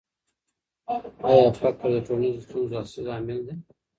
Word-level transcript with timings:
آیا 1.31 1.47
فقر 1.61 1.89
د 1.93 1.97
ټولنیزو 2.07 2.41
ستونزو 2.47 2.73
اصلي 2.81 3.01
لامل 3.07 3.39
دی؟ 3.47 3.55